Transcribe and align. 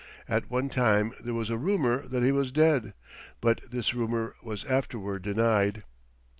At 0.27 0.49
one 0.49 0.67
time 0.67 1.13
there 1.19 1.35
was 1.35 1.51
a 1.51 1.59
rumor 1.59 2.07
that 2.07 2.23
he 2.23 2.31
was 2.31 2.51
dead, 2.51 2.95
but 3.39 3.61
this 3.69 3.93
rumor 3.93 4.35
was 4.41 4.65
afterward 4.65 5.21
denied. 5.21 5.83